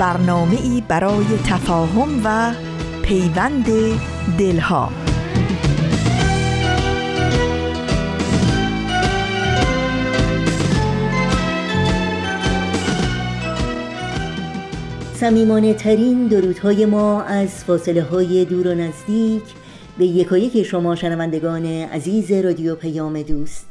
[0.00, 2.54] برنامه ای برای تفاهم و
[3.02, 3.66] پیوند
[4.38, 4.92] دلها.
[15.14, 19.42] سمیمانه ترین درودهای ما از فاصله های دور و نزدیک
[19.98, 23.66] به یکایک شما شنوندگان عزیز رادیو پیام دوست.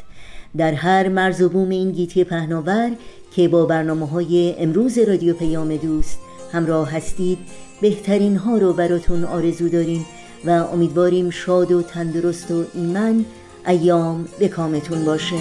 [0.58, 2.92] در هر مرز و بوم این گیتی پهناور
[3.32, 6.20] که با برنامه های امروز رادیو پیام دوست
[6.52, 7.38] همراه هستید.
[7.82, 10.06] بهترین ها رو براتون آرزو داریم
[10.46, 13.26] و امیدواریم شاد و تندرست و ایمن
[13.68, 15.36] ایام به کامتون باشه.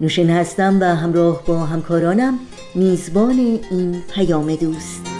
[0.00, 2.38] نوشین هستم و همراه با همکارانم
[2.74, 5.11] میزبان این پیام دوست.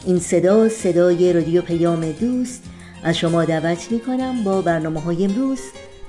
[0.07, 2.63] این صدا صدای رادیو پیام دوست.
[3.03, 5.59] از شما دعوت می کنم با برنامه های امروز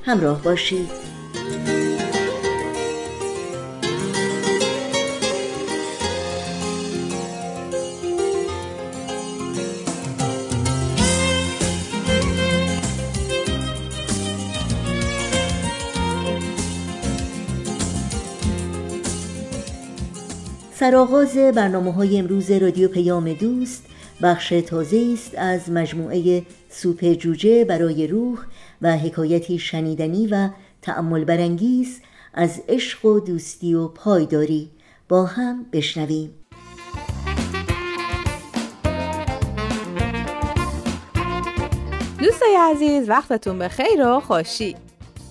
[0.03, 1.18] همراه باشید.
[20.89, 23.85] سرآغاز برنامه های امروز رادیو پیام دوست
[24.23, 28.39] بخش تازه است از مجموعه سوپ جوجه برای روح
[28.83, 30.49] و حکایتی شنیدنی و
[30.83, 32.01] تأمل برانگیز
[32.35, 34.71] از عشق و دوستی و پایداری.
[35.09, 36.35] با هم بشنویم.
[42.19, 44.77] دوستای عزیز وقتتون به خیر و خوشی.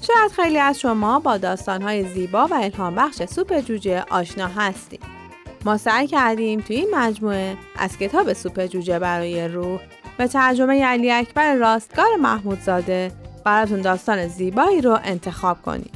[0.02, 5.17] شاید خیلی از شما با داستانهای زیبا و الهام بخش سوپ جوجه آشنا هستید.
[5.66, 9.80] ما سعی کردیم توی این مجموعه از کتاب سوپ جوجه برای روح
[10.18, 13.12] به ترجمه علی اکبر راستگار محمودزاده
[13.44, 15.92] براتون داستان زیبایی رو انتخاب کنیم.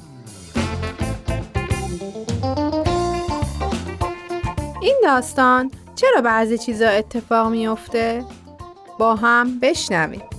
[4.81, 8.25] این داستان چرا بعضی چیزا اتفاق میافته؟
[8.99, 10.30] با هم بشنویم.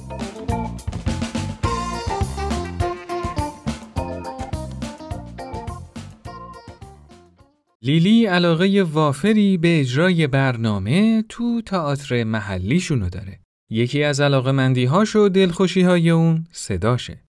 [7.85, 13.41] لیلی علاقه وافری به اجرای برنامه تو تئاتر محلیشونو داره.
[13.71, 17.25] یکی از علاقه مندیهاش و دلخوشی های اون صداشه.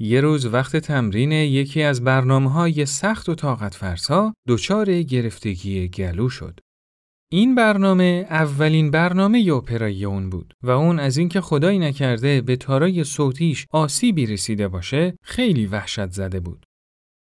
[0.00, 6.28] یه روز وقت تمرین یکی از برنامه های سخت و طاقت فرسا دچار گرفتگی گلو
[6.28, 6.60] شد.
[7.32, 13.04] این برنامه اولین برنامه اپرای اون بود و اون از اینکه خدایی نکرده به تارای
[13.04, 16.65] صوتیش آسیبی رسیده باشه خیلی وحشت زده بود.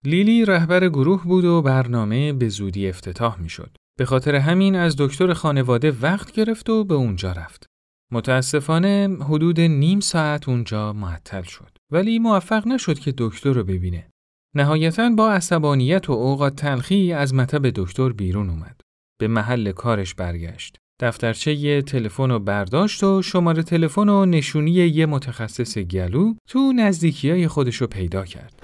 [0.06, 3.76] لیلی رهبر گروه بود و برنامه به زودی افتتاح می شد.
[3.98, 7.66] به خاطر همین از دکتر خانواده وقت گرفت و به اونجا رفت.
[8.12, 14.10] متاسفانه حدود نیم ساعت اونجا معطل شد ولی موفق نشد که دکتر رو ببینه.
[14.54, 18.80] نهایتا با عصبانیت و اوقات تلخی از مطب دکتر بیرون اومد.
[19.20, 20.76] به محل کارش برگشت.
[21.00, 27.30] دفترچه یه تلفن رو برداشت و شماره تلفن و نشونی یه متخصص گلو تو نزدیکی
[27.30, 28.63] های خودش رو پیدا کرد.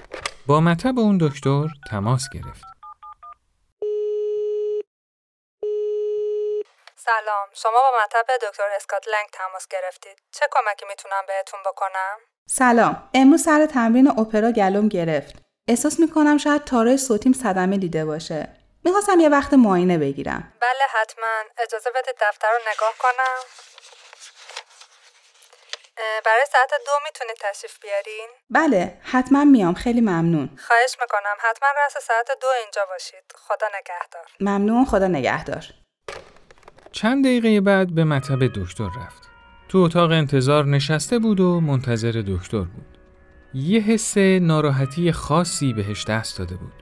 [0.51, 2.63] با مطب اون دکتر تماس گرفت.
[6.95, 10.21] سلام شما با مطب دکتر اسکات لنگ تماس گرفتید.
[10.31, 12.17] چه کمکی می‌تونم بهتون بکنم؟
[12.49, 15.35] سلام امروز سر تمرین اپرا گلوم گرفت.
[15.67, 18.47] احساس می‌کنم شاید تارای صوتیم صدمه دیده باشه.
[18.85, 20.53] می‌خواستم یه وقت معاینه بگیرم.
[20.61, 21.35] بله حتما.
[21.57, 23.39] اجازه بدید دفتر رو نگاه کنم.
[26.25, 32.05] برای ساعت دو می‌تونید تشریف بیارین؟ بله حتما میام خیلی ممنون خواهش می‌کنم حتما رس
[32.07, 35.63] ساعت دو اینجا باشید خدا نگهدار ممنون خدا نگهدار
[36.91, 39.29] چند دقیقه بعد به مطب دکتر رفت.
[39.69, 42.97] تو اتاق انتظار نشسته بود و منتظر دکتر بود.
[43.53, 46.73] یه حس ناراحتی خاصی بهش دست داده بود.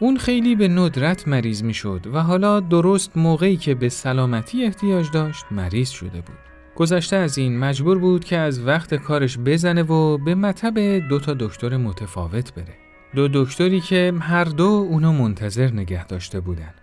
[0.00, 5.06] اون خیلی به ندرت مریض می شد و حالا درست موقعی که به سلامتی احتیاج
[5.14, 6.49] داشت مریض شده بود.
[6.80, 10.78] گذشته از این مجبور بود که از وقت کارش بزنه و به مطب
[11.08, 12.74] دو تا دکتر متفاوت بره.
[13.14, 16.74] دو دکتری که هر دو اونو منتظر نگه داشته بودن.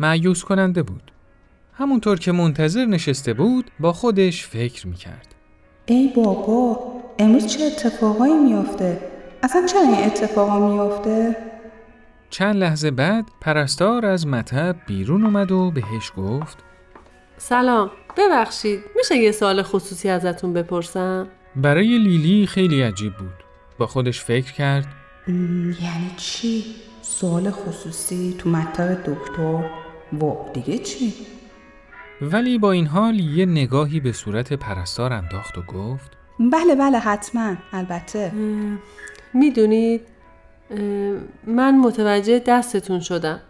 [0.00, 1.12] معیوس کننده بود.
[1.72, 5.34] همونطور که منتظر نشسته بود با خودش فکر می‌کرد.
[5.86, 6.78] ای بابا
[7.18, 9.00] امروز چه اتفاقایی میافته؟
[9.42, 11.36] اصلا چرا این اتفاقا میافته؟
[12.30, 16.58] چند لحظه بعد پرستار از مطب بیرون اومد و بهش گفت
[17.38, 23.44] سلام ببخشید میشه یه سوال خصوصی ازتون بپرسم؟ برای لیلی خیلی عجیب بود
[23.78, 24.86] با خودش فکر کرد
[25.28, 26.64] یعنی چی؟
[27.02, 29.70] سوال خصوصی تو مطب دکتر؟
[30.12, 31.14] و دیگه چی؟
[32.22, 36.10] ولی با این حال یه نگاهی به صورت پرستار انداخت و گفت
[36.52, 38.32] بله بله حتما البته
[39.34, 40.00] می‌دونید
[41.46, 43.40] من متوجه دستتون شدم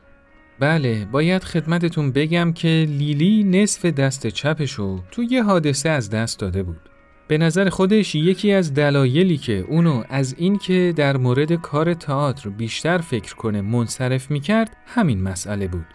[0.61, 6.63] بله باید خدمتتون بگم که لیلی نصف دست چپشو تو یه حادثه از دست داده
[6.63, 6.81] بود.
[7.29, 12.49] به نظر خودش یکی از دلایلی که اونو از این که در مورد کار تئاتر
[12.49, 15.87] بیشتر فکر کنه منصرف می‌کرد همین مسئله بود.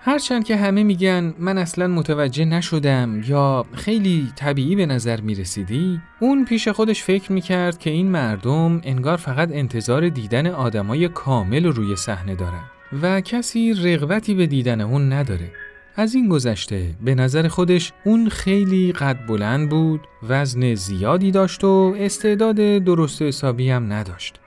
[0.00, 6.44] هرچند که همه میگن من اصلا متوجه نشدم یا خیلی طبیعی به نظر می‌رسیدی اون
[6.44, 11.96] پیش خودش فکر می‌کرد که این مردم انگار فقط انتظار دیدن آدمای کامل رو روی
[11.96, 12.64] صحنه دارن.
[13.02, 15.50] و کسی رغبتی به دیدن اون نداره.
[15.96, 21.94] از این گذشته به نظر خودش اون خیلی قد بلند بود وزن زیادی داشت و
[21.98, 24.40] استعداد درست حسابی هم نداشت.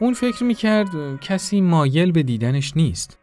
[0.00, 3.18] اون فکر می‌کرد کسی مایل به دیدنش نیست.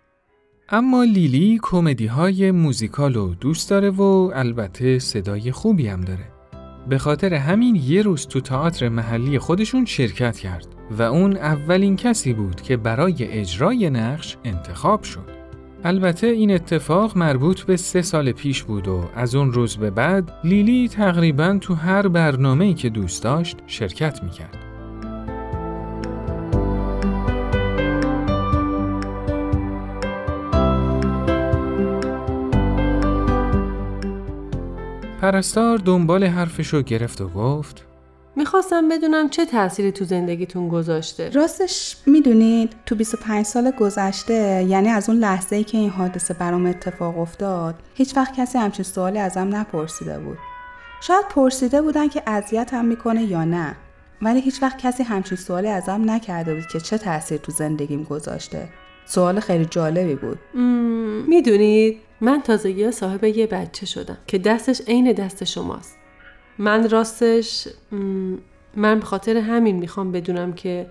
[0.70, 6.41] اما لیلی کمدی های موزیکال رو دوست داره و البته صدای خوبی هم داره.
[6.90, 12.34] به خاطر همین یه روز تو تئاتر محلی خودشون شرکت کرد و اون اولین کسی
[12.34, 15.42] بود که برای اجرای نقش انتخاب شد.
[15.84, 20.34] البته این اتفاق مربوط به سه سال پیش بود و از اون روز به بعد
[20.44, 24.71] لیلی تقریبا تو هر برنامه‌ای که دوست داشت شرکت می‌کرد.
[35.32, 37.86] پرستار دنبال حرفشو گرفت و گفت
[38.36, 41.30] می‌خواستم بدونم چه تأثیری تو زندگیتون گذاشته.
[41.30, 46.66] راستش می‌دونید تو 25 سال گذشته یعنی از اون لحظه ای که این حادثه برام
[46.66, 50.38] اتفاق افتاد هیچ وقت کسی همچین سوالی ازم نپرسیده بود.
[51.02, 53.76] شاید پرسیده بودن که اذیتم می‌کنه یا نه
[54.22, 58.70] ولی هیچ وقت کسی همچین سوالی ازم نکرده بود که چه تاثیر تو زندگیم گذاشته.
[59.06, 60.40] سوال خیلی جالبی بود.
[61.28, 65.98] می‌دونید من تازگی صاحب یه بچه شدم که دستش عین دست شماست.
[66.58, 67.68] من راستش
[68.76, 70.88] من به خاطر همین می‌خوام بدونم که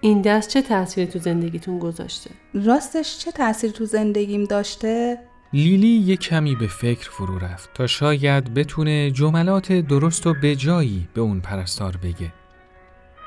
[0.00, 2.30] این دست چه تأثیری تو زندگیتون گذاشته.
[2.54, 5.18] راستش چه تأثیری تو زندگیم داشته؟
[5.52, 11.08] لیلی یه کمی به فکر فرو رفت تا شاید بتونه جملات درست و به جایی
[11.14, 12.32] به اون پرستار بگه.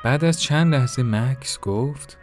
[0.04, 2.18] بعد از چند لحظه مکس گفت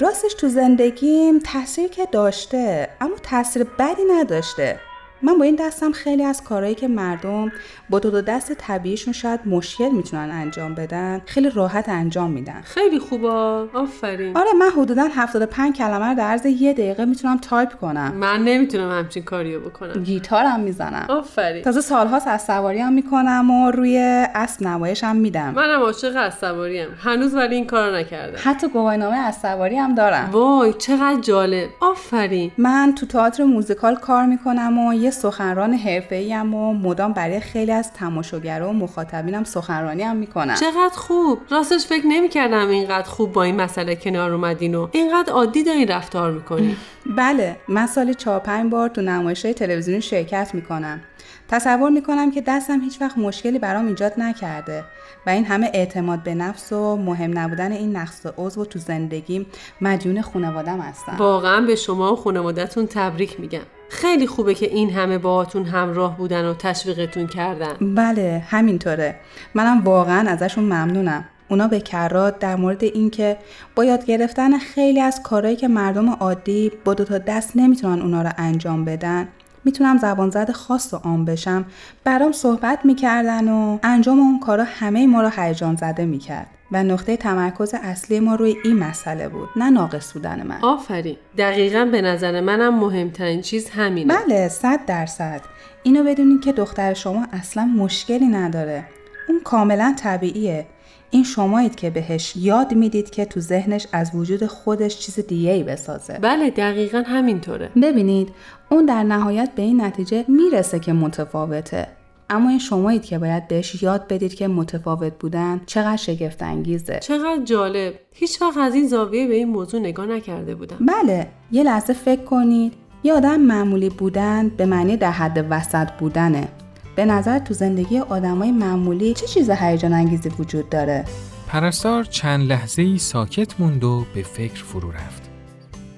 [0.00, 4.80] راستش تو زندگیم تاثیر که داشته اما تاثیر بدی نداشته.
[5.22, 7.52] من با این دستم خیلی از کارهایی که مردم
[7.90, 12.60] با دو, دو دست طبیعیشون شاید مشکل می‌تونن انجام بدن خیلی راحت انجام میدن.
[12.64, 13.28] خیلی خوبه.
[13.28, 14.36] آفرین.
[14.36, 18.14] آره من حدودا 75 کلمه رو در عرض یه دقیقه می‌تونم تایپ کنم.
[18.14, 20.02] من نمی‌تونم همچین کاریو بکنم.
[20.02, 21.06] گیتارم می‌زنم.
[21.08, 21.62] آفرین.
[21.62, 23.98] تازه سالهاست اسب سواری هم می‌کنم و روی
[24.34, 25.50] اسب نمایش هم میدم.
[25.50, 28.38] منم عاشق اسب سواری هنوز ولی این کارو نکردم.
[28.44, 30.28] حتی گواهینامه اسب سواری هم دارم.
[30.32, 31.68] وای چقدر جالب.
[31.80, 32.52] آفرین.
[32.58, 37.92] من تو تئاتر موزیکال کار می‌کنم و یه سخنران حرفه‌ای و مدام برای خیلی از
[37.92, 40.54] تماشاگرها و مخاطبینم سخنرانی هم می‌کنم.
[40.54, 41.38] چقدر خوب.
[41.50, 46.32] راستش فکر نمی‌کردم اینقدر خوب با این مسئله کنار اومدین و اینقدر عادی دارین رفتار
[46.32, 46.76] می‌کنین.
[47.18, 51.00] بله من سالی چهار پنج بار تو نمایش تلویزیونی شرکت می‌کنم.
[51.48, 54.84] تصور می‌کنم که دستم هیچ وقت مشکلی برام ایجاد نکرده
[55.26, 59.46] و این همه اعتماد به نفس و مهم نبودن این نقص عضو تو زندگیم
[59.80, 61.16] مدیون خانوادم هستم.
[61.18, 63.60] واقعا به شما و خانوادتون تبریک میگم.
[63.88, 67.94] خیلی خوبه که این همه باهاتون همراه بودن و تشویقتون کردن.
[67.94, 69.16] بله همینطوره.
[69.54, 71.24] منم واقعا ازشون ممنونم.
[71.50, 73.36] اونا به کرات در مورد اینکه
[73.74, 78.22] با یاد گرفتن خیلی از کارهایی که مردم عادی با دو تا دست نمی‌تونن اونا
[78.22, 79.28] رو انجام بدن
[79.64, 81.64] می‌تونم زبان زد خاص و عام بشم.
[82.04, 86.46] برام صحبت می‌کردن و انجام اون کارا همه ما رو هیجان زده می‌کرد.
[86.72, 90.58] و نقطه تمرکز اصلی ما روی این مسئله بود نه ناقص بودن من.
[90.62, 91.16] آفرین.
[91.38, 94.14] دقیقا به نظر منم مهمترین چیز همینه.
[94.14, 95.40] بله صد درصد.
[95.82, 98.84] اینو بدونید که دختر شما اصلا مشکلی نداره.
[99.28, 100.66] اون کاملا طبیعیه.
[101.10, 105.62] این شمایید که بهش یاد می‌دید که تو ذهنش از وجود خودش چیز دیگه ای
[105.62, 106.18] بسازه.
[106.22, 107.70] بله دقیقا همینطوره.
[107.82, 108.28] ببینید
[108.70, 111.86] اون در نهایت به این نتیجه می‌رسه که متفاوته.
[112.30, 117.44] اما این شمایید که باید بهش یاد بدید که متفاوت بودن چقدر شگفت انگیزه چقدر
[117.44, 117.94] جالب.
[118.12, 120.76] هیچ وقت از این زاویه به این موضوع نگاه نکرده بودم.
[120.80, 122.72] بله یه لحظه فکر کنید.
[123.02, 126.48] یه آدم معمولی بودن به معنی در حد وسط بودنه.
[126.96, 131.04] به نظر تو زندگی آدمای معمولی چه چیز هیجان انگیزی وجود داره؟
[131.48, 135.22] پرستار چند لحظه ای ساکت موند و به فکر فرو رفت.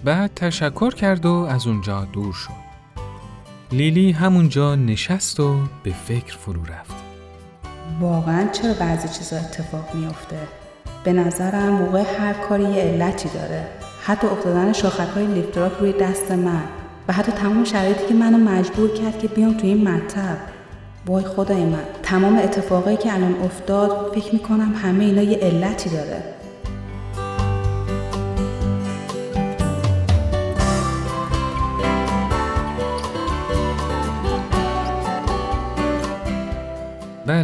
[0.05, 2.60] بعد تشکر کرد و از اونجا دور شد.
[3.73, 6.95] لیلی همونجا نشست و به فکر فرو رفت.
[8.01, 10.37] واقعا چرا بعضی چیزا اتفاق میافته؟
[11.05, 13.67] به نظرم موقع هر کاری یه علتی داره.
[14.05, 16.63] حتی افتادن شاخک های لیفتراک روی دست من
[17.09, 20.39] و حتی تمام شرایطی که منو مجبور کرد که بیام تو این مطب
[21.07, 26.23] وای خدای من تمام اتفاقایی که الان افتاد فکر می‌کنم همه اینا یه علتی داره.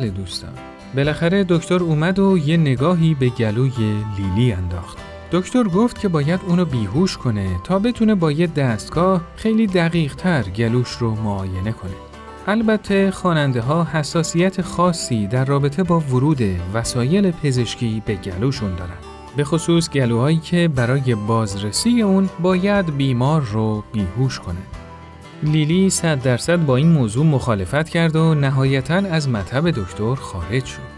[0.07, 0.51] بله دوستان
[0.97, 3.73] بالاخره دکتر اومد و یه نگاهی به گلوی
[4.19, 4.99] لیلی انداخت
[5.33, 10.43] دکتر گفت که باید اونو بیهوش کنه تا بتونه با یه دستگاه خیلی دقیق تر
[10.43, 11.93] گلوش رو معاینه کنه
[12.47, 16.43] البته خواننده ها حساسیت خاصی در رابطه با ورود
[16.75, 18.99] وسایل پزشکی به گلوشون دارن.
[19.37, 24.86] به خصوص گلوهایی که برای بازرسی اون باید بیمار رو بیهوش کنه.
[25.43, 30.97] لیلی صد درصد با این موضوع مخالفت کرد و نهایتا از مطب دکتر خارج شد.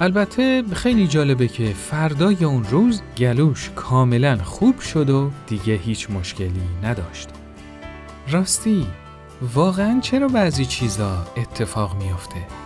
[0.00, 6.62] البته خیلی جالبه که فردای اون روز گلوش کاملا خوب شد و دیگه هیچ مشکلی
[6.82, 7.28] نداشت.
[8.30, 8.86] راستی
[9.54, 12.65] واقعا چرا بعضی چیزا اتفاق میافته؟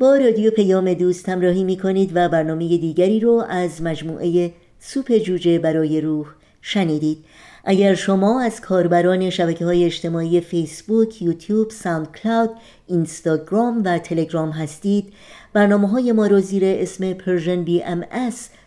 [0.00, 5.58] با رادیو پیام دوست همراهی می کنید و برنامه دیگری رو از مجموعه سوپ جوجه
[5.58, 6.26] برای روح
[6.62, 7.18] شنیدید.
[7.64, 12.50] اگر شما از کاربران شبکه های اجتماعی فیسبوک، یوتیوب، SoundCloud،
[12.86, 15.12] اینستاگرام و تلگرام هستید
[15.52, 18.04] برنامه های ما رو زیر اسم Persian BMS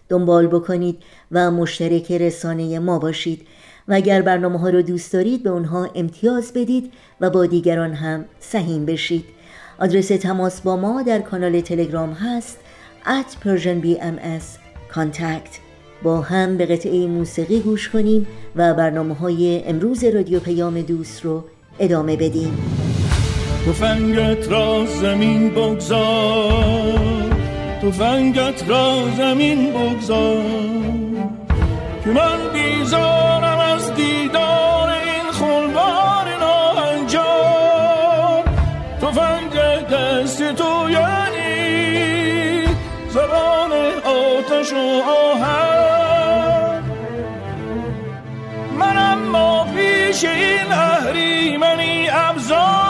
[0.10, 0.98] دنبال بکنید
[1.32, 3.48] و مشترک رسانه ما باشید.
[3.88, 8.26] و اگر برنامه ها رو دوست دارید به اونها امتیاز بدید و با دیگران هم
[8.40, 9.26] سهیم بشید.
[9.84, 12.60] آدرس تماس با ما در کانال تلگرام هست
[13.06, 13.86] at Persian
[14.96, 15.60] Contact.
[16.04, 21.44] با هم به قطعه موسیقی گوش کنیم و برنامه های امروز رادیو پیام دوست رو
[21.80, 22.58] ادامه بدیم.
[23.68, 27.00] تفنگت را زمین بگذار
[27.82, 30.44] تفنگت را زمین بگذار.
[32.04, 34.63] که من بیزارم از دیدار
[44.64, 45.44] آتش آه
[48.80, 52.83] من اما پیش این اهریمنی ابزار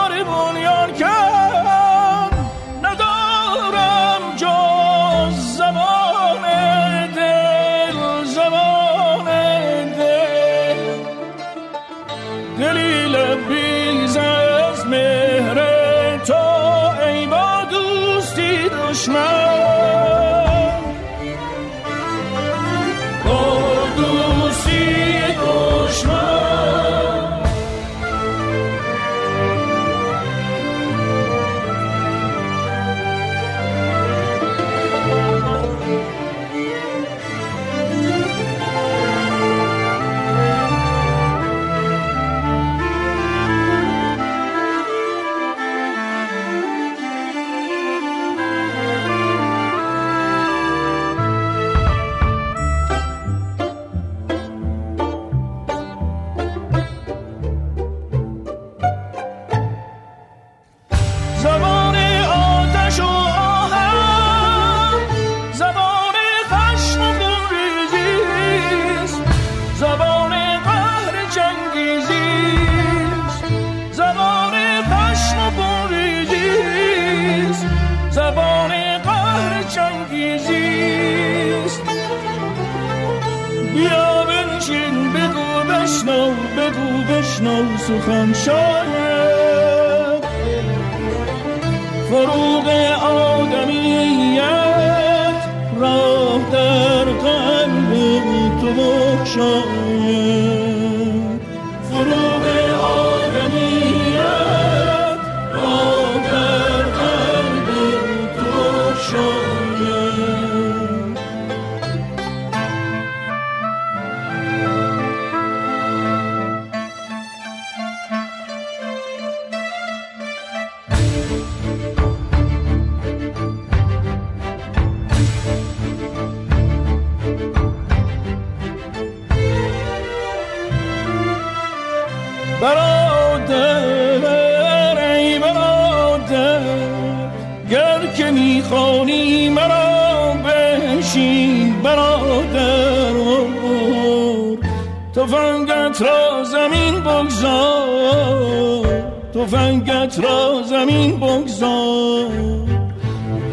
[145.24, 148.86] تفنگت را زمین بگذار.
[149.34, 152.28] تفنگت را زمین بگذار.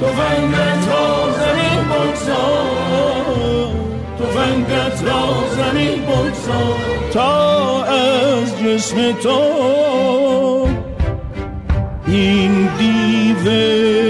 [0.02, 3.12] تفنگت را زمین بگذار.
[4.20, 5.24] تفنگت را
[5.58, 6.78] زمین بگذار.
[7.14, 9.40] تا از جسم تو
[12.08, 14.01] این دیوه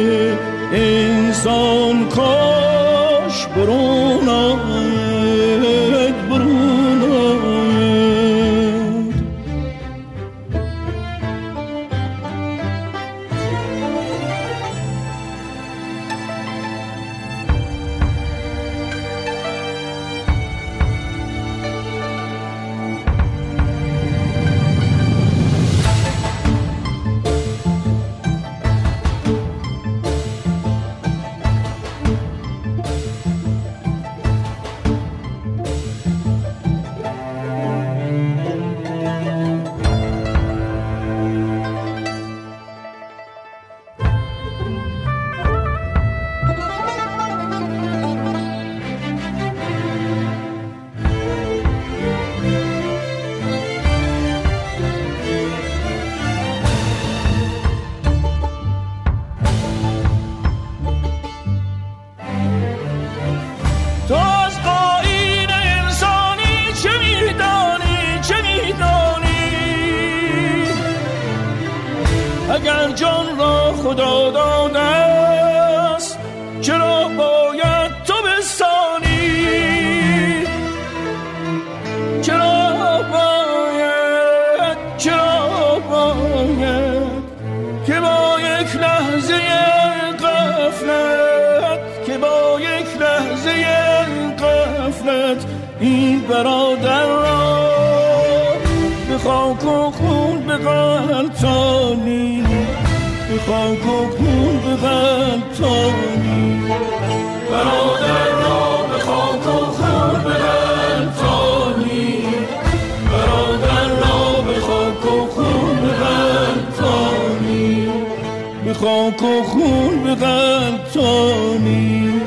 [119.52, 122.22] خون ببند تانی.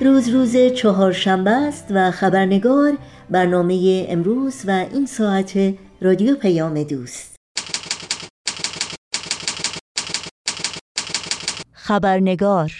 [0.00, 2.92] روز روز چهارشنبه است و خبرنگار
[3.30, 7.29] برنامه امروز و این ساعت رادیو پیام دوست.
[11.90, 12.72] خبرنگار.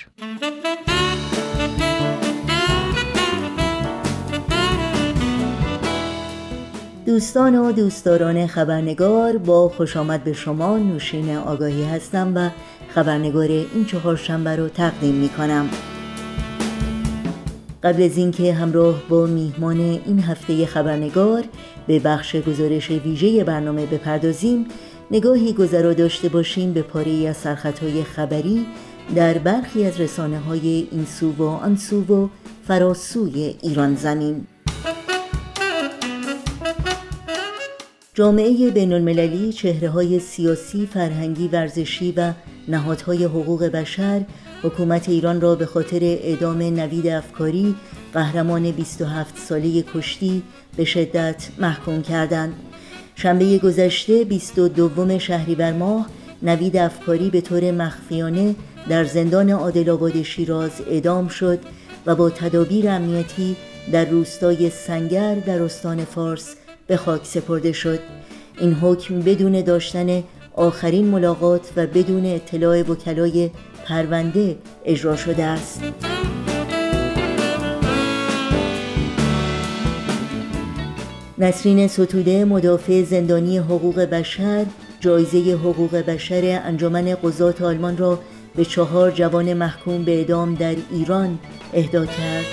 [7.06, 12.50] دوستان و دوستداران خبرنگار با خوش آمد به شما نوشین آگاهی هستم و
[12.94, 15.68] خبرنگار این چهارشنبه رو تقدیم می کنم
[17.82, 21.44] قبل از اینکه همراه با میهمان این هفته خبرنگار
[21.86, 24.66] به بخش گزارش ویژه برنامه بپردازیم
[25.10, 28.66] نگاهی گذرا داشته باشیم به پاره از سرخطهای خبری
[29.14, 32.28] در برخی از رسانه های این سو و آن سو و
[32.66, 34.46] فراسوی ایران زمین
[38.14, 42.32] جامعه بین المللی چهره های سیاسی، فرهنگی، ورزشی و
[42.68, 44.24] نهادهای حقوق بشر
[44.62, 47.74] حکومت ایران را به خاطر اعدام نوید افکاری
[48.12, 50.42] قهرمان 27 ساله کشتی
[50.76, 52.54] به شدت محکوم کردند.
[53.14, 56.06] شنبه گذشته 22 شهریور ماه
[56.42, 58.54] نوید افکاری به طور مخفیانه
[58.88, 61.58] در زندان عادل شیراز اعدام شد
[62.06, 63.56] و با تدابیر امنیتی
[63.92, 66.54] در روستای سنگر در استان فارس
[66.86, 68.00] به خاک سپرده شد.
[68.58, 70.22] این حکم بدون داشتن
[70.54, 73.50] آخرین ملاقات و بدون اطلاع وکلای
[73.84, 75.82] پرونده اجرا شده است.
[81.38, 84.66] نسرین ستوده مدافع زندانی حقوق بشر
[85.00, 88.18] جایزه حقوق بشر انجمن قضات آلمان را
[88.56, 91.38] به چهار جوان محکوم به اعدام در ایران
[91.74, 92.46] اهدا کرد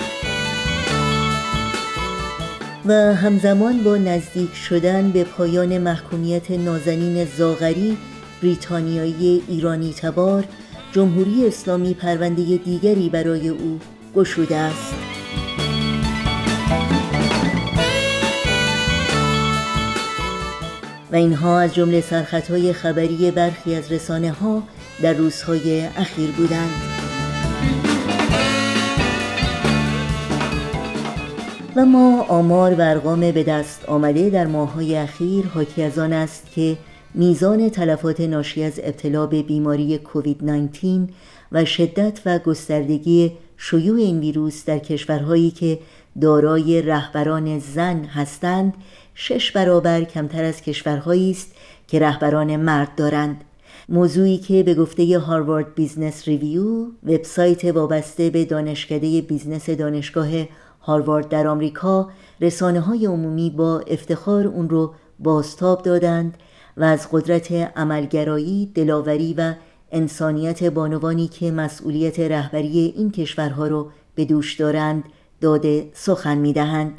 [2.86, 7.96] و همزمان با نزدیک شدن به پایان محکومیت نازنین زاغری
[8.42, 10.44] بریتانیایی ایرانی تبار
[10.92, 13.80] جمهوری اسلامی پرونده دیگری برای او
[14.14, 14.94] گشوده است.
[21.12, 24.62] و اینها از جمله سرخطهای خبری برخی از رسانه ها
[25.02, 26.70] در روزهای اخیر بودند.
[31.76, 36.50] و ما آمار و ارقام به دست آمده در ماههای اخیر حاکی از آن است
[36.54, 36.78] که
[37.14, 41.08] میزان تلفات ناشی از ابتلا به بیماری کووید 19
[41.52, 45.78] و شدت و گستردگی شیوع این ویروس در کشورهایی که
[46.20, 48.74] دارای رهبران زن هستند
[49.14, 51.54] شش برابر کمتر از کشورهایی است
[51.88, 53.44] که رهبران مرد دارند.
[53.90, 60.28] موضوعی که به گفته Harvard Business Review وبسایت وابسته به دانشکده business دانشگاه
[60.80, 66.38] هاروارد در آمریکا رسانه های عمومی با افتخار اون رو بازتاب دادند
[66.76, 69.54] و از قدرت عملگرایی، دلاوری و
[69.92, 75.04] انسانیت بانوانی که مسئولیت رهبری این کشورها را به دوش دارند
[75.40, 76.92] داده سخن می‌دهند.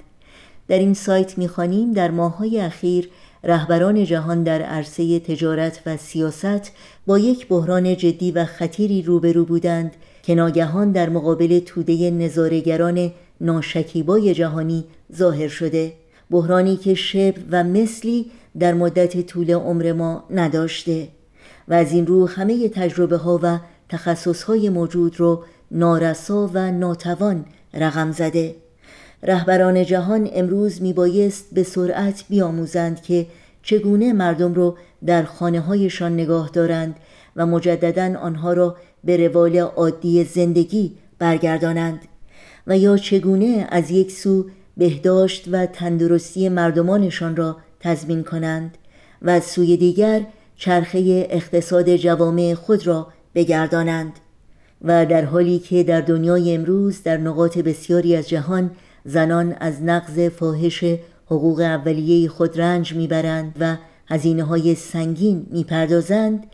[0.67, 3.10] در این سایت می‌خوانیم در ماههای اخیر
[3.43, 6.71] رهبران جهان در عرصه تجارت و سیاست
[7.06, 14.34] با یک بحران جدی و خطیری روبرو بودند که ناگهان در مقابل توده نظارگران ناشکیبای
[14.34, 14.84] جهانی
[15.15, 15.93] ظاهر شده.
[16.32, 21.08] بحرانی که شبر و مثلی در مدت طول عمر ما نداشته
[21.67, 27.45] و از این رو همه تجربه ها و تخصص های موجود رو نارسا و ناتوان
[27.73, 28.56] رقم زده.
[29.24, 33.26] رهبران جهان امروز میبایست به سرعت بیاموزند که
[33.64, 36.96] چگونه مردم رو در خانه هایشان نگاه دارند
[37.36, 42.00] و مجددا آنها را به روال عادی زندگی برگردانند
[42.68, 44.46] و یا چگونه از یک سو
[44.78, 48.78] بهداشت و تندرستی مردمانشان را تضمین کنند
[49.22, 54.14] و از سوی دیگر چرخه اقتصاد جوامع خود را بگردانند
[54.82, 58.72] و در حالی که در دنیای امروز در نقاط بسیاری از جهان
[59.06, 60.84] زنان از نقض فاحش
[61.26, 63.76] حقوق اولیه خود رنج می‌برند و
[64.08, 66.48] هزینه های سنگین می‌پردازند.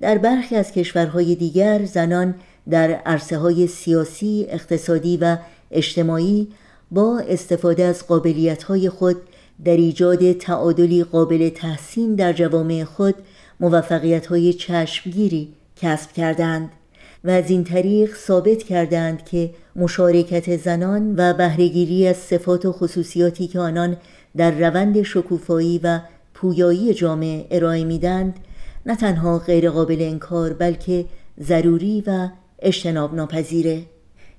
[0.00, 2.34] در برخی از کشورهای دیگر زنان
[2.70, 5.36] در عرصه های سیاسی، اقتصادی و
[5.70, 6.48] اجتماعی
[6.90, 9.16] با استفاده از قابلیت های خود
[9.64, 13.14] در ایجاد تعادلی قابل تحسین در جوامع خود
[13.60, 16.70] موفقیت های چشمگیری کسب کردند.
[17.24, 23.46] و از این طریق ثابت کردند که مشارکت زنان و بهرهگیری از صفات و خصوصیاتی
[23.46, 23.96] که آنان
[24.36, 26.00] در روند شکوفایی و
[26.34, 28.34] پویایی جامعه ارائه میدند
[28.86, 31.04] نه تنها غیر قابل انکار بلکه
[31.40, 33.82] ضروری و اجتناب ناپذیره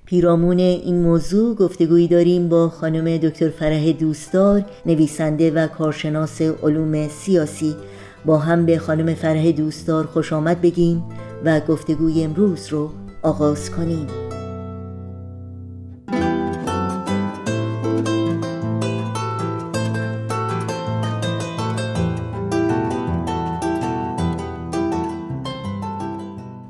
[0.06, 7.76] پیرامون این موضوع گفتگویی داریم با خانم دکتر فرح دوستدار نویسنده و کارشناس علوم سیاسی.
[8.24, 11.04] با هم به خانم فرح دوستدار خوش آمد بگیم.
[11.46, 12.90] و گفتگوی امروز رو
[13.22, 14.06] آغاز کنیم.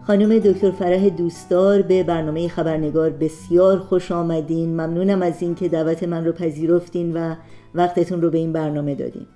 [0.07, 4.71] خانم دکتر فرح دوستدار به برنامه خبرنگار بسیار خوش آمدین.
[4.71, 7.35] ممنونم از اینکه دعوت من رو پذیرفتین و
[7.75, 9.27] وقتتون رو به این برنامه دادین.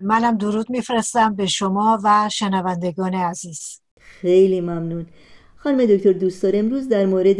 [0.00, 3.80] منم درود میفرستم به شما و شنوندگان عزیز.
[4.20, 5.06] خیلی ممنون
[5.56, 7.36] خانم دکتر دوستدار امروز در مورد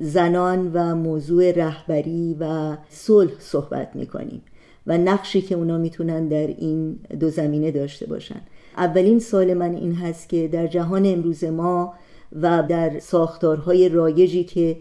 [0.00, 4.42] زنان و موضوع رهبری و صلح صحبت می‌کنیم
[4.86, 8.40] و نقشی که اونا می‌تونن در این دو زمینه داشته باشن
[8.76, 11.94] اولین سال من این هست که در جهان امروز ما
[12.42, 14.76] و در ساختارهای رایجی که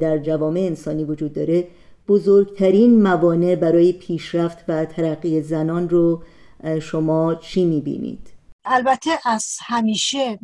[0.00, 1.66] در جوامع انسانی وجود داره
[2.08, 6.22] بزرگترین موانع برای پیشرفت و ترقی زنان رو
[6.80, 8.31] شما چی می‌بینید؟
[8.64, 10.38] البته از همیشه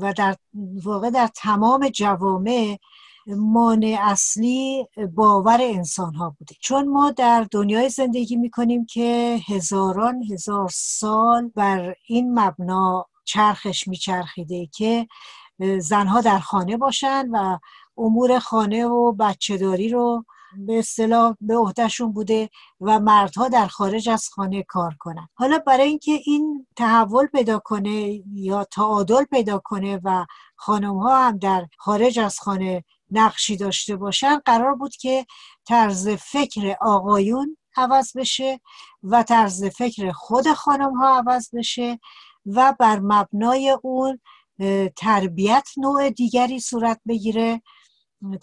[0.00, 0.36] و در
[0.84, 2.78] واقع در تمام جوامع
[3.26, 6.54] مانع اصلی باور انسان ها بوده.
[6.60, 14.66] چون ما در دنیای زندگی می‌کنیم که هزاران هزار سال بر این مبنا چرخش میچرخیده
[14.66, 15.06] که
[15.78, 17.58] زنها در خانه باشن و
[17.98, 20.24] امور خانه و بچهداری رو
[20.58, 25.28] به اصطلاح به عهدهشون بوده و مردها در خارج از خانه کار کنن.
[25.34, 31.38] حالا برای اینکه این تحول پیدا کنه یا تعادل پیدا کنه و خانم ها هم
[31.38, 35.26] در خارج از خانه نقشی داشته باشن قرار بود که
[35.68, 38.60] طرز فکر آقایون عوض بشه
[39.02, 41.98] و طرز فکر خود خانم ها عوض بشه
[42.46, 44.20] و بر مبنای اون
[44.96, 47.62] تربیت نوع دیگری صورت بگیره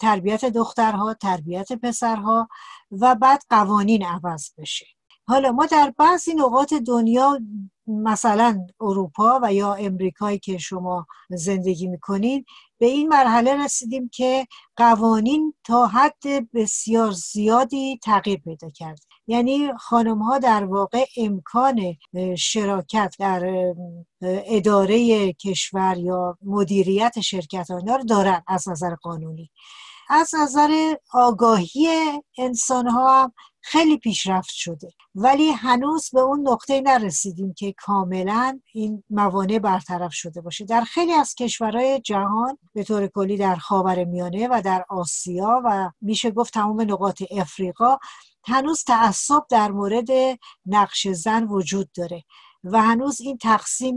[0.00, 2.48] تربیت دخترها تربیت پسرها
[2.90, 4.86] و بعد قوانین عوض بشه.
[5.28, 7.38] حالا ما در بعضی نقاط دنیا
[7.86, 12.44] مثلا اروپا و یا امریکایی که شما زندگی می‌کنین
[12.78, 19.00] به این مرحله رسیدیم که قوانین تا حد بسیار زیادی تغییر پیدا کرد.
[19.26, 21.80] یعنی خانم ها در واقع امکان
[22.38, 23.74] شراکت در
[24.22, 29.50] اداره کشور یا مدیریت شرکت آنها رو دارن از نظر قانونی.
[30.08, 31.88] از نظر آگاهی
[32.38, 33.32] انسان ها
[33.66, 34.88] خیلی پیشرفت شده.
[35.14, 40.64] ولی هنوز به اون نقطه نرسیدیم که کاملا این موانع برطرف شده باشه.
[40.64, 45.90] در خیلی از کشورهای جهان به طور کلی در خاور میانه و در آسیا و
[46.00, 47.98] میشه گفت تمام نقاط افریقا
[48.46, 50.08] هنوز تعصب در مورد
[50.66, 52.24] نقش زن وجود داره
[52.64, 53.96] و هنوز این تقسیم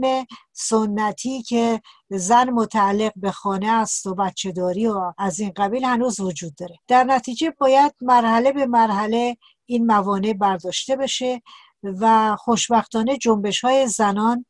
[0.52, 6.20] سنتی که زن متعلق به خانه است و بچه داری و از این قبیل هنوز
[6.20, 6.76] وجود داره.
[6.88, 9.36] در نتیجه باید مرحله به مرحله
[9.68, 11.42] این موانع برداشته بشه
[11.82, 14.46] و خوشبختانه جنبش های زنان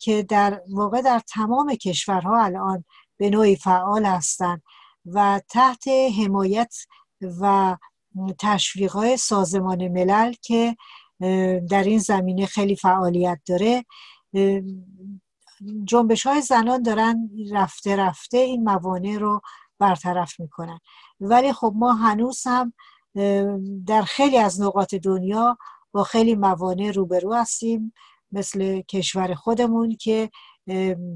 [0.00, 2.84] که در واقع در تمام کشورها الان
[3.16, 4.62] به نوعی فعال هستند
[5.06, 6.74] و تحت حمایت
[7.40, 7.76] و
[8.38, 10.76] تشویق های سازمان ملل که
[11.70, 13.84] در این زمینه خیلی فعالیت داره
[15.84, 19.40] جنبش های زنان دارن رفته رفته این موانع رو
[19.78, 20.78] برطرف می‌کنن.
[21.20, 22.72] ولی خب ما هنوز هم
[23.86, 25.58] در خیلی از نقاط دنیا
[25.92, 27.92] با خیلی موانع روبرو هستیم
[28.32, 30.30] مثل کشور خودمون که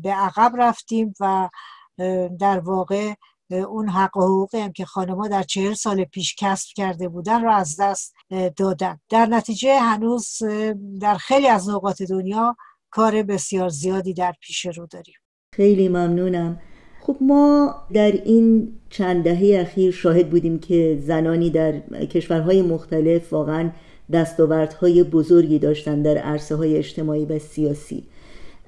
[0.02, 1.48] به عقب رفتیم و
[2.38, 3.14] در واقع
[3.50, 7.52] اون حق و حقوقی هم که خانما در چهل سال پیش کسب کرده بودن رو
[7.52, 8.14] از دست
[8.56, 9.00] دادن.
[9.08, 10.38] در نتیجه هنوز
[11.00, 12.56] در خیلی از نقاط دنیا
[12.90, 15.14] کار بسیار زیادی در پیش رو داریم.
[15.54, 16.60] خیلی ممنونم.
[17.06, 23.70] خب ما در این چند دهه اخیر شاهد بودیم که زنانی در کشورهای مختلف واقعا
[24.12, 28.04] دستاوردهای بزرگی داشتن در عرصه های اجتماعی و سیاسی.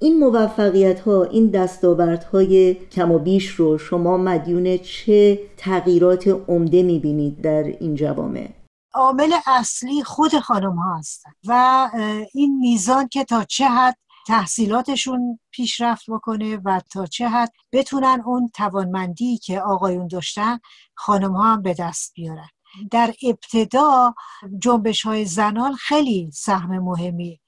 [0.01, 6.83] این موفقیت ها این دستاورت های کم و بیش رو شما مدیون چه تغییرات عمده
[6.83, 8.49] می‌بینید در این جوامع؟
[8.95, 11.89] عامل اصلی خود خانم ها هستن و
[12.35, 18.51] این میزان که تا چه حد تحصیلاتشون پیشرفت بکنه و تا چه حد بتونن اون
[18.55, 20.59] توانمندی که آقایون داشتن
[20.95, 22.49] خانم ها هم به دست بیارن.
[22.91, 24.15] در ابتدا
[24.59, 27.41] جنبش های زنان خیلی سهم مهمی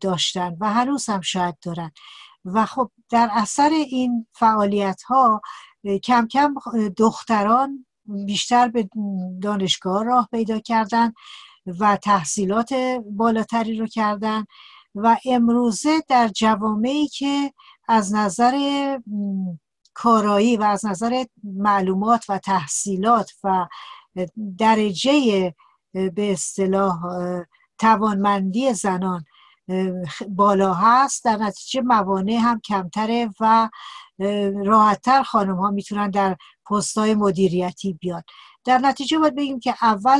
[0.00, 1.92] داشتن و هنوز هم شاید دارن.
[2.44, 5.40] و خب در اثر این فعالیت ها
[6.04, 6.54] کم کم
[6.96, 7.86] دختران
[8.26, 8.88] بیشتر به
[9.42, 11.12] دانشگاه راه پیدا کردن
[11.80, 12.74] و تحصیلات
[13.10, 14.44] بالاتری رو کردن.
[14.96, 17.52] و امروزه در جوامعی که
[17.88, 18.98] از نظر
[19.94, 23.66] کارایی و از نظر معلومات و تحصیلات و
[24.58, 25.54] درجه
[25.92, 27.00] به اصطلاح
[27.78, 29.24] توانمندی زنان
[30.28, 31.24] بالا هست.
[31.24, 33.68] در نتیجه موانع هم کمتره و
[34.64, 36.36] راحتتر خانم ها می‌تونن در
[36.70, 38.22] پست های مدیریتی بیان.
[38.66, 40.18] در نتیجه باید بگیم که اول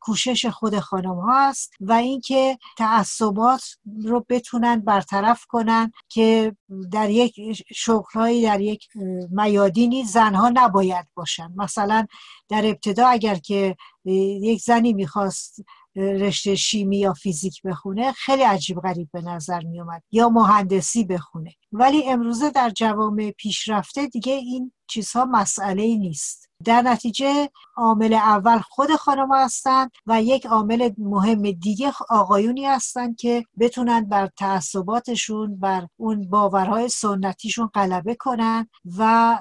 [0.00, 3.62] کوشش خود خانم ها هست و اینکه تعصبات
[4.04, 6.56] رو بتونن برطرف کنن که
[6.92, 7.34] در یک
[7.74, 8.88] شغلهایی در یک
[9.30, 11.52] میادینی زنها نباید باشن.
[11.56, 12.06] مثلا
[12.48, 15.62] در ابتدا اگر که یک زنی می‌خواست
[15.98, 21.54] رشته شیمی یا فیزیک بخونه خیلی عجیب غریب به نظر می اومد یا مهندسی بخونه.
[21.72, 26.48] ولی امروزه در جوامع پیشرفته دیگه این چیزها مسئله نیست.
[26.64, 33.44] در نتیجه عامل اول خود خانم هستند و یک عامل مهم دیگه آقایونی هستند که
[33.58, 39.38] بتونن بر تعصباتشون بر اون باورهای سنتیشون غلبه کنن و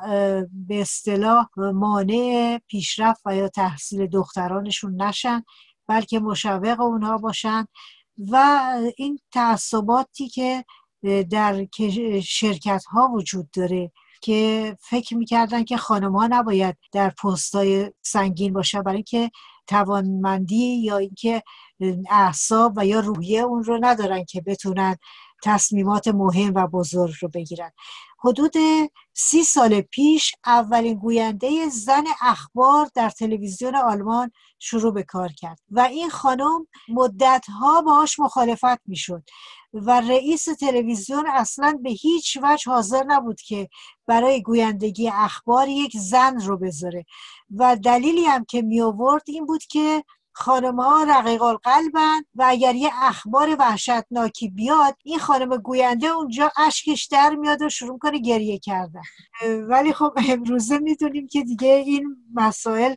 [0.51, 5.43] به اصطلاح مانع پیشرفت و یا تحصیل دخترانشون نشن.
[5.87, 7.65] بلکه مشوق اونها باشن
[8.17, 8.61] و
[8.97, 10.65] این تعصباتی که
[11.29, 11.67] در
[12.23, 18.81] شرکت ها وجود داره که فکر می‌کردن که خانم ها نباید در پستای سنگین باشه
[18.81, 19.31] برای اینکه
[19.67, 21.43] توانمندی یا اینکه
[22.09, 24.95] اعصاب و یا روحیه اون رو ندارن که بتونن
[25.43, 27.71] تصمیمات مهم و بزرگ رو بگیرن.
[28.19, 28.53] حدود
[29.13, 35.79] سی سال پیش اولین گوینده زن اخبار در تلویزیون آلمان شروع به کار کرد و
[35.79, 39.23] این خانم مدتها باهاش مخالفت می‌شد
[39.73, 43.69] و رئیس تلویزیون اصلا به هیچ وجه حاضر نبود که
[44.07, 47.05] برای گویندگی اخبار یک زن رو بذاره.
[47.55, 50.03] و دلیلی هم که می آورد این بود که
[50.39, 57.05] خانم ها رقیق القلبن و اگر یه اخبار وحشتناکی بیاد این خانم گوینده اونجا اشکش
[57.05, 59.01] در میاد و شروع کنه گریه کردن.
[59.69, 62.95] ولی خب امروزه می‌دونیم که دیگه این مسائل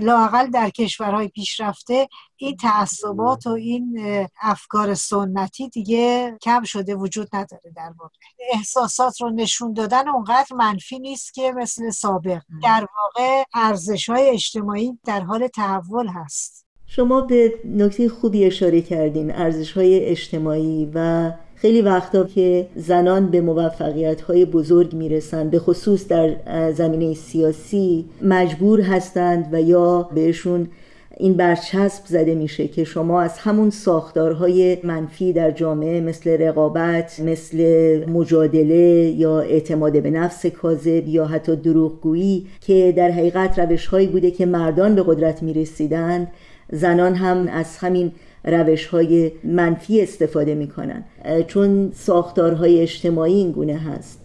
[0.00, 3.98] لاقل در کشورهای پیشرفته این تعصبات و این
[4.40, 8.14] افکار سنتی دیگه کم شده وجود نداره در واقع.
[8.52, 12.42] احساسات رو نشون دادن اونقدر منفی نیست که مثل سابق.
[12.62, 16.61] در واقع ارزش های اجتماعی در حال تحول هست.
[16.96, 23.40] شما به نکته خوبی اشاره کردین ارزش های اجتماعی و خیلی وقتا که زنان به
[23.40, 26.34] موفقیت های بزرگ می‌رسند به خصوص در
[26.72, 30.68] زمینه سیاسی مجبور هستند و یا بهشون
[31.16, 37.58] این برچسب زده میشه که شما از همون ساختارهای منفی در جامعه مثل رقابت مثل
[38.10, 44.46] مجادله یا اعتماد به نفس کاذب یا حتی دروغگویی که در حقیقت روشهایی بوده که
[44.46, 46.28] مردان به قدرت می‌رسیدند
[46.72, 48.12] زنان هم از همین
[48.44, 51.04] روش های منفی استفاده می‌کنن.
[51.46, 54.20] چون ساختارهای اجتماعی این گونه هست.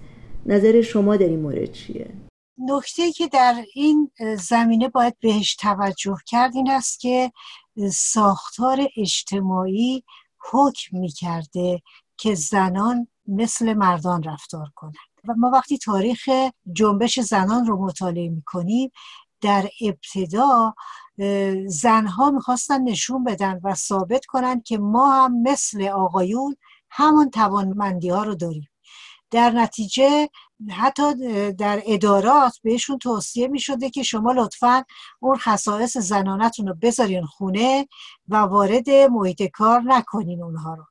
[0.45, 2.09] نظر شما در این مورد چیه؟
[2.57, 7.31] نکته که در این زمینه باید بهش توجه کرد این است که
[7.91, 10.03] ساختار اجتماعی
[10.51, 11.81] حکم می‌کرده
[12.17, 14.93] که زنان مثل مردان رفتار کنند.
[15.27, 16.29] و ما وقتی تاریخ
[16.73, 18.91] جنبش زنان رو مطالعه می‌کنیم
[19.41, 20.73] در ابتدا
[21.67, 26.55] زنها می‌خواستن نشون بدن و ثابت کنن که ما هم مثل آقایون
[26.89, 28.69] همون توانمندی ها رو داریم.
[29.31, 30.29] در نتیجه
[30.69, 31.13] حتی
[31.53, 34.83] در ادارات بهشون توصیه می شده که شما لطفا
[35.19, 37.87] اون خصائص زنانتون رو بذارین خونه
[38.27, 40.83] و وارد محیط کار نکنین اونها رو.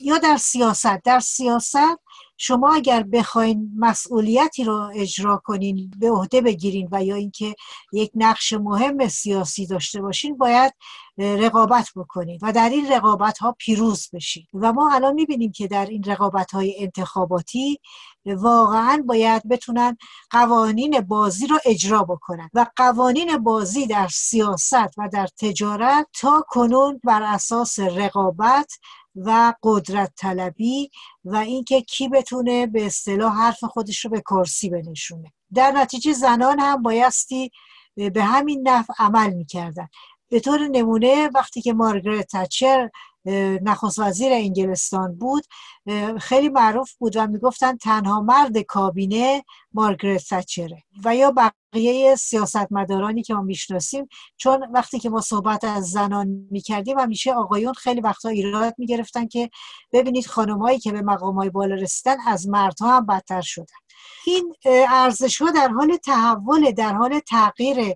[0.00, 1.76] یا در سیاست در سیاست
[2.38, 7.54] شما اگر بخواین مسئولیتی رو اجرا کنین به عهده بگیرین و یا اینکه
[7.92, 10.74] یک نقش مهم سیاسی داشته باشین باید
[11.18, 14.46] رقابت بکنین و در این رقابت ها پیروز بشین.
[14.54, 17.80] و ما الان می‌بینیم که در این رقابت های انتخاباتی
[18.26, 19.96] واقعا باید بتونن
[20.30, 27.00] قوانین بازی رو اجرا بکنن و قوانین بازی در سیاست و در تجارت تا کنون
[27.04, 28.72] بر اساس رقابت
[29.26, 30.90] و قدرت طلبی
[31.24, 35.32] و اینکه کی بتونه به اصطلاح حرف خودش رو به کرسی بنشونه.
[35.54, 37.50] در نتیجه زنان هم بایستی
[37.96, 39.88] به همین نحو عمل می‌کردن.
[40.28, 42.90] به طور نمونه وقتی که مارگرت تچر
[43.62, 45.44] نخست وزیر انگلستان بود.
[46.20, 51.32] خیلی معروف بود و می‌گفتن تنها مرد کابینه مارگرت تچره و یا
[51.72, 57.72] بقیه سیاستمدارانی که ما می‌شناسیم چون وقتی که ما صحبت از زنان می‌کردیم همیشه آقایون
[57.72, 59.50] خیلی وقتا ایراد می‌گرفتن که
[59.92, 63.76] ببینید خانمهایی که به مقام های بالا رسیدن از مردها هم بدتر شدن.
[64.26, 64.54] این
[64.88, 67.94] ارزش ها در حال تحول در حال تغییر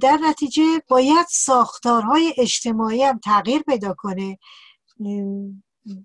[0.00, 4.38] در نتیجه باید ساختارهای اجتماعی هم تغییر پیدا کنه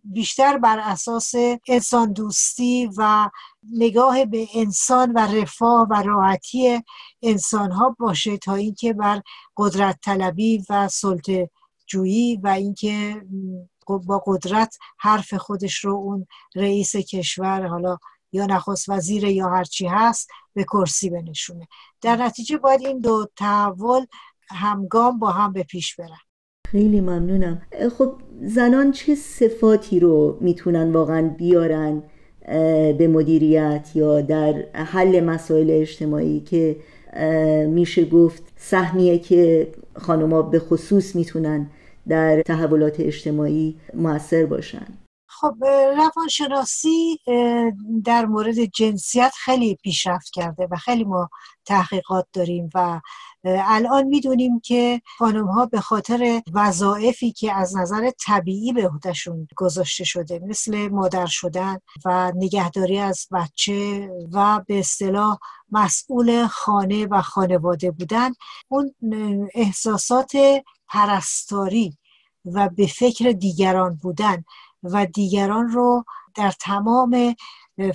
[0.03, 1.33] بیشتر بر اساس
[1.67, 3.29] انسان دوستی و
[3.71, 6.81] نگاه به انسان و رفاه و راحتی
[7.21, 9.21] انسان ها باشه تا اینکه بر
[9.57, 11.49] قدرت طلبی و سلطه
[11.87, 13.21] جویی و اینکه
[13.87, 17.97] با قدرت حرف خودش رو اون رئیس کشور حالا
[18.31, 21.67] یا نخست وزیر یا هرچی هست به کرسی بنشونه.
[22.01, 24.05] در نتیجه باید این دو تحول
[24.49, 26.17] همگام با هم به پیش برن.
[26.67, 27.61] خیلی ممنونم.
[27.97, 32.03] خب زنان چه صفاتی رو می‌تونن واقعا بیارن
[32.97, 36.75] به مدیریت یا در حل مسائل اجتماعی که
[37.67, 41.69] میشه گفت سهمیه که خانوما به خصوص می‌تونن
[42.07, 44.87] در تحولات اجتماعی موثر باشن؟
[45.41, 45.65] خب
[45.97, 47.19] روانشناسی
[48.05, 51.29] در مورد جنسیت خیلی پیشرفت کرده و خیلی ما
[51.65, 53.01] تحقیقات داریم و
[53.45, 60.03] الان می‌دونیم که خانم ها به خاطر وظایفی که از نظر طبیعی به عهدهشون گذاشته
[60.03, 65.37] شده مثل مادر شدن و نگهداری از بچه و به اصطلاح
[65.71, 68.31] مسئول خانه و خانواده بودن
[68.67, 68.93] اون
[69.53, 70.31] احساسات
[70.87, 71.97] پرستاری
[72.45, 74.43] و به فکر دیگران بودن
[74.83, 76.05] و دیگران رو
[76.35, 77.35] در تمام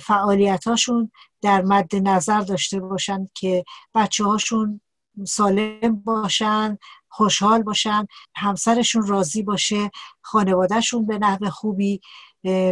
[0.01, 1.11] فعالیتاشون
[1.41, 3.65] در مد نظر داشته باشن که
[3.95, 4.81] بچه هاشون
[5.27, 6.77] سالم باشن
[7.09, 12.01] خوشحال باشن همسرشون راضی باشه خانوادهشون به نحو خوبی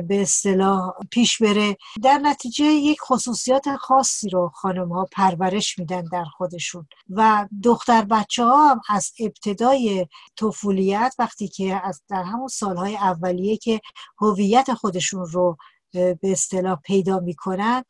[0.02, 1.78] به اصطلاح پیش بره.
[2.04, 6.88] در نتیجه یک خصوصیات خاصی رو خانم ها پرورش میدن در خودشون.
[7.10, 10.08] و دختر بچه ها هم از ابتدای
[10.38, 13.82] طفولیت وقتی که از در همون سالهای اولیه که
[14.20, 15.58] هویت خودشون رو
[15.94, 17.84] به اصطلاح پیدا می‌کنن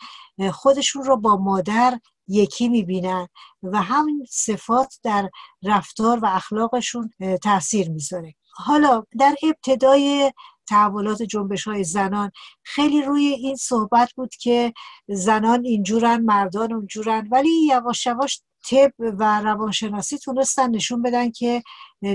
[0.54, 3.28] خودشون رو با مادر یکی می‌بینن
[3.64, 5.30] و همین صفات در
[5.64, 7.10] رفتار و اخلاقشون
[7.44, 8.34] تاثیر می‌ذاره.
[8.58, 10.34] حالا در ابتدای
[10.68, 12.32] تحولات جنبش های زنان.
[12.63, 14.74] خیلی روی این صحبت بود که
[15.07, 21.63] زنان اینجورن مردان اونجورن ولی یواش یواش طب و روانشناسی تونستن نشون بدن که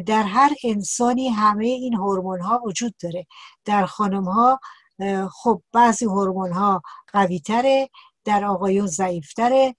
[0.07, 3.27] در هر انسانی همه این هورمون ها وجود داره.
[3.65, 4.61] در خانم ها
[5.33, 6.83] خب بعضی هورمون ها
[7.13, 7.91] قوی تره
[8.25, 9.77] در آقایون ضعیفتره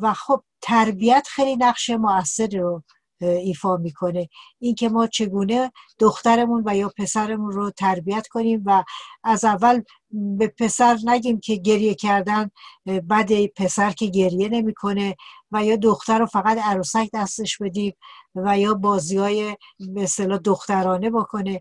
[0.00, 2.82] و خب تربیت خیلی نقش موثری رو
[3.20, 4.28] ایفا می‌کنه.
[4.58, 8.84] اینکه ما چگونه دخترمون و یا پسرمون رو تربیت کنیم و
[9.24, 12.50] از اول به پسر نگیم که گریه کردن
[13.04, 15.16] بعد پسر که گریه نمی‌کنه
[15.52, 17.94] و یا دختر رو فقط عروسک دستش بدیم
[18.34, 21.60] و یا بازی های مثلا دخترانه بکنه.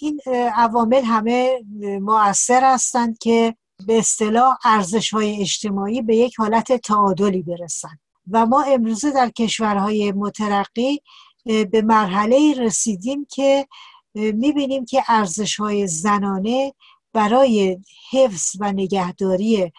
[0.00, 0.20] این
[0.56, 1.64] عوامل همه
[2.00, 3.56] مؤثر هستند که
[3.86, 7.98] به اصطلاح ارزش های اجتماعی به یک حالت تعادلی برسن.
[8.30, 11.00] و ما امروزه در کشورهای مترقی
[11.44, 13.66] به مرحله رسیدیم که
[14.14, 16.74] می‌بینیم که ارزش های زنانه
[17.12, 17.78] برای
[18.10, 19.72] حفظ و نگهداری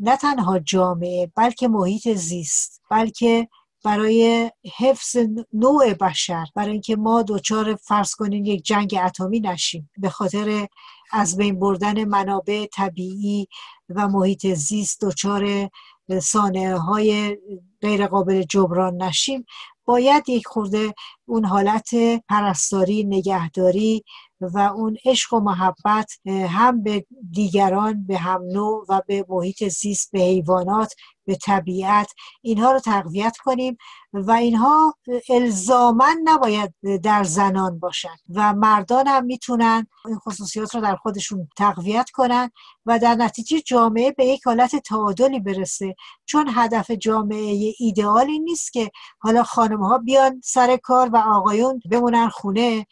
[0.00, 3.48] نه تنها جامعه بلکه محیط زیست بلکه
[3.84, 5.16] برای حفظ
[5.52, 9.90] نوع بشر برای اینکه ما دوچار فرض کنیم یک جنگ اتمی نشیم.
[9.98, 10.66] به خاطر
[11.12, 13.46] از بین بردن منابع طبیعی
[13.88, 15.70] و محیط زیست دچار
[16.18, 17.38] سانه های
[17.80, 19.44] غیر قابل جبران نشیم
[19.84, 20.94] باید یک خورده
[21.26, 21.90] اون حالت
[22.28, 24.04] پرستاری نگهداری
[24.40, 30.10] و اون عشق و محبت هم به دیگران به هم نوع و به محیط زیست
[30.12, 30.94] به حیوانات
[31.30, 32.12] به طبیعت
[32.42, 33.76] اینها رو تقویت کنیم
[34.12, 34.94] و اینها
[35.28, 42.10] الزاما نباید در زنان باشن و مردان هم می‌تونن این خصوصیات رو در خودشون تقویت
[42.10, 42.50] کنن
[42.86, 45.94] و در نتیجه جامعه به یک حالت تعادلی برسه.
[46.26, 52.28] چون هدف جامعه ایدئالی نیست که حالا خانم ها بیان سر کار و آقایون بمونن
[52.28, 52.86] خونه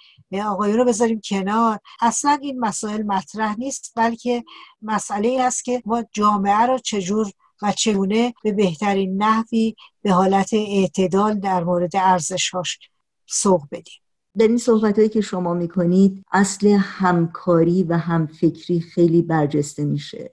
[0.47, 1.79] آقایون رو بذاریم کنار.
[2.01, 4.45] اصلا این مسائل مطرح نیست بلکه
[4.83, 7.33] مسئله این است که ما جامعه رو چجور
[7.63, 12.79] و چگونه به بهترین نحوی به حالت اعتدال در مورد ارزشهاش
[13.27, 14.01] سوق بدیم.
[14.39, 20.33] در این صحبت هایی که شما می‌کنید اصل همکاری و همفکری خیلی برجسته میشه.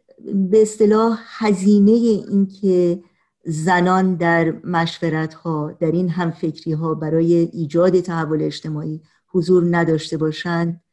[0.49, 3.03] به اصطلاح هزینه این که
[3.45, 10.83] زنان در مشورت ها در این همفکری ها برای ایجاد تحول اجتماعی حضور نداشته باشند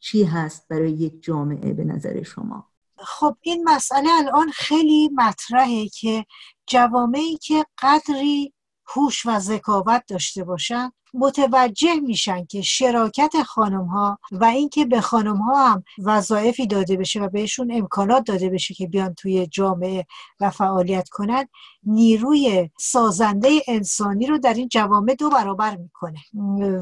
[0.00, 2.66] چی هست برای یک جامعه به نظر شما؟
[2.98, 6.26] خب این مسئله الان خیلی مطرحه که
[6.66, 8.52] جوامعی که قدری
[8.86, 15.36] هوش و ذکاوت داشته باشن متوجه میشن که شراکت خانم ها و اینکه به خانم
[15.36, 20.06] ها هم وظایفی داده بشه و بهشون امکانات داده بشه که بیان توی جامعه
[20.40, 21.48] و فعالیت کنن
[21.82, 26.18] نیروی سازنده انسانی رو در این جوامع دو برابر می‌کنه.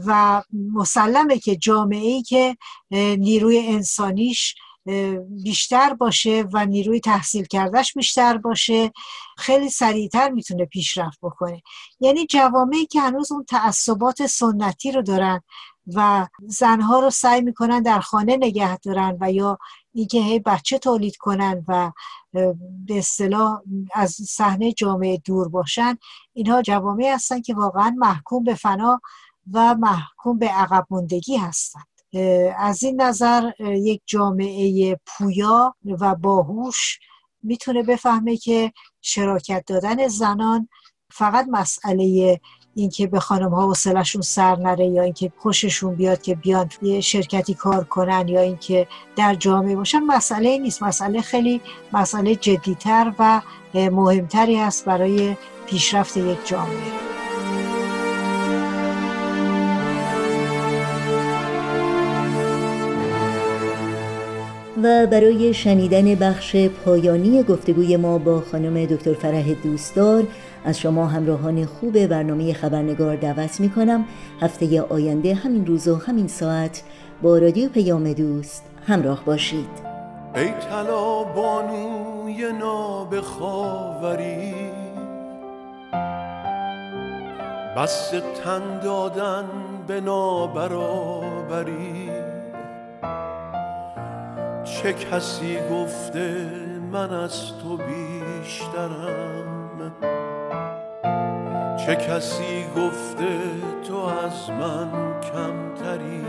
[0.07, 2.57] و مسلمه که جامعه ای که
[3.19, 4.55] نیروی انسانیش
[5.43, 8.93] بیشتر باشه و نیروی تحصیل کردهش بیشتر باشه
[9.37, 11.63] خیلی سریعتر می‌تونه پیشرفت بکنه.
[12.01, 15.41] یعنی جوامعی که هنوز اون تعصبات سنتی رو دارن
[15.95, 19.59] و زنها رو سعی می‌کنن در خانه نگه دارن و یا
[19.95, 21.93] اینکه هی بچه تولید کنن و
[22.87, 23.61] به اصطلاح
[23.95, 25.99] از صحنه جامعه دور باشن
[26.33, 29.01] اینها جوامعی هستن که واقعا محکوم به فنا
[29.53, 31.96] و محکوم به عقب مندگی هستند
[32.59, 36.99] از این نظر یک جامعه پویا و باهوش
[37.43, 40.69] می‌تونه بفهمه که شراکت دادن زنان
[41.11, 42.41] فقط مسئله
[42.75, 47.55] اینکه به خانم ها سلشون سر نره یا اینکه خوششون بیاد که بیان یه شرکتی
[47.55, 48.87] کار کنن یا اینکه
[49.17, 50.83] در جامعه باشن مسئله نیست.
[50.83, 51.61] مسئله خیلی
[51.93, 53.41] مسئله جدیتر و
[53.75, 55.37] مهمتری است برای
[55.67, 57.16] پیشرفت یک جامعه.
[64.87, 70.27] برای شنیدن بخش پایانی گفتگوی ما با خانم دکتر فرح دوستدار
[70.65, 74.05] از شما همراهان خوب برنامه خبرنگار دعوت می کنم
[74.41, 76.83] هفته آینده همین روز و همین ساعت
[77.23, 79.87] با رادیو پیام دوست همراه باشید.
[80.35, 84.55] ای طلا بانوی نابخاوری
[87.77, 88.11] بس
[88.45, 89.45] تن دادن
[89.87, 90.97] به نابرابری.
[94.67, 96.51] چه کسی گفته
[96.93, 99.93] من از تو بیشترم؟
[101.87, 103.39] چه کسی گفته
[103.89, 106.25] تو از من کمتری؟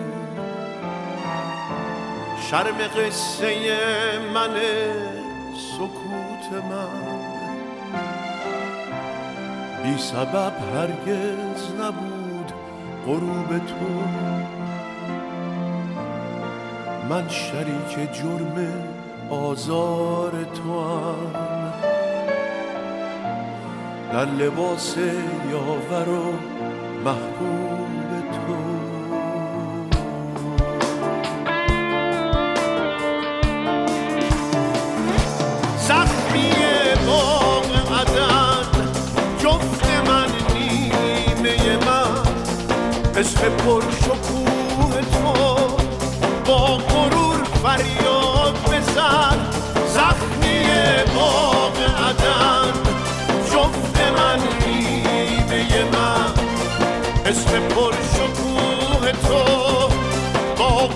[2.51, 3.55] شرم قصه
[4.33, 4.55] من
[5.55, 7.17] سکوت من.
[9.83, 12.51] بی سبب هرگز نبود
[13.05, 14.56] غروب تو.
[17.09, 18.73] من شریک جرم
[19.29, 21.33] آزار تو هم
[24.13, 24.95] در لباس
[25.51, 26.33] یاور و
[27.05, 28.57] محبوب تو.
[35.77, 36.51] زخمی
[37.07, 37.67] باغ
[43.91, 44.36] شکوه
[57.29, 59.43] اسم پر شکوه تو
[60.57, 60.87] با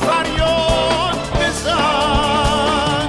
[0.00, 3.08] فریاد بزن.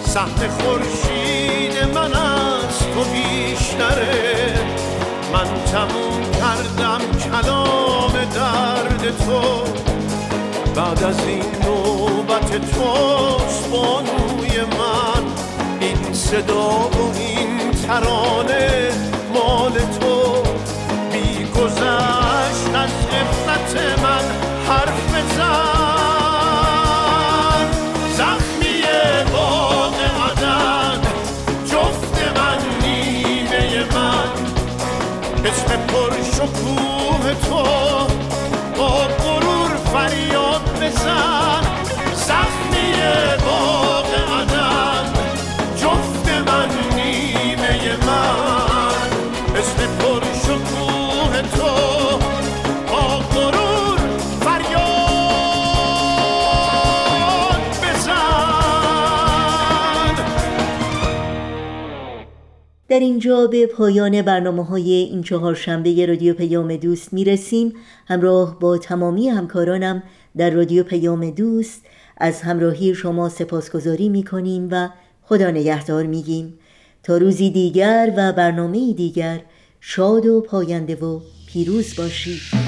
[0.06, 4.84] سهم خورشید من از تو بیشتره؟
[5.36, 9.41] من تموم کردم کلام درد تو.
[10.75, 15.23] بعد از این نوبت توست بانوی من.
[15.79, 18.91] این صدا و این ترانه
[19.33, 20.43] مال تو.
[21.11, 21.47] بی
[22.75, 24.25] از من
[24.67, 26.05] حرف بزن.
[62.96, 67.74] در اینجا به پایان برنامه های این چهار شنبه رادیو پیام دوست می‌رسیم.
[68.08, 70.04] همراه با تمامی همکارانم
[70.38, 71.82] در رادیو پیام دوست
[72.18, 74.89] از همراهی شما سپاسگزاری می‌کنیم و
[75.22, 76.54] خدا نگهدار میگیم.
[77.04, 79.41] تا روزی دیگر و برنامه دیگر
[79.82, 82.64] شاد و پاینده و پیروز باشید.